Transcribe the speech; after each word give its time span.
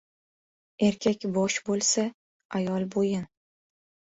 •Erkak 0.87 1.27
bosh 1.35 1.57
bo‘lsa, 1.67 2.07
ayol— 2.61 2.89
bo‘yin. 2.97 3.29